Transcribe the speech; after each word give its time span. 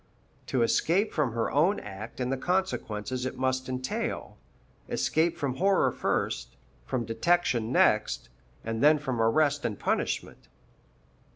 To 0.47 0.63
escape 0.63 1.13
from 1.13 1.33
her 1.33 1.51
own 1.51 1.79
act 1.79 2.19
and 2.19 2.31
the 2.31 2.35
consequences 2.37 3.23
it 3.27 3.37
must 3.37 3.69
entail 3.69 4.39
escape 4.89 5.37
from 5.37 5.57
horror 5.57 5.91
first, 5.91 6.57
from 6.87 7.05
detection 7.05 7.71
next, 7.71 8.27
and 8.65 8.81
then 8.81 8.97
from 8.97 9.21
arrest 9.21 9.63
and 9.63 9.77
punishment. 9.77 10.47